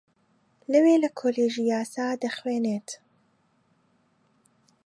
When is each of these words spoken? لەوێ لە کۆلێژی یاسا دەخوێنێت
لەوێ 0.71 0.95
لە 1.03 1.09
کۆلێژی 1.19 1.67
یاسا 1.73 2.07
دەخوێنێت 2.23 2.89